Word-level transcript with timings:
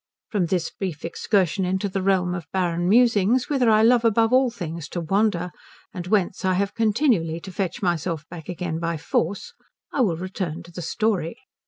From 0.29 0.47
this 0.47 0.71
brief 0.71 1.05
excursion 1.05 1.63
into 1.63 1.87
the 1.87 2.01
realm 2.01 2.33
of 2.33 2.49
barren 2.51 2.89
musings, 2.89 3.49
whither 3.51 3.69
I 3.69 3.83
love 3.83 4.03
above 4.03 4.33
all 4.33 4.49
things 4.49 4.89
to 4.89 5.01
wander 5.01 5.51
and 5.93 6.07
whence 6.07 6.43
I 6.43 6.53
have 6.55 6.73
continually 6.73 7.39
to 7.41 7.51
fetch 7.51 7.83
myself 7.83 8.27
back 8.27 8.49
again 8.49 8.79
by 8.79 8.97
force, 8.97 9.53
I 9.93 10.01
will 10.01 10.17
return 10.17 10.63
to 10.63 10.71
the 10.71 10.81
story. 10.81 11.37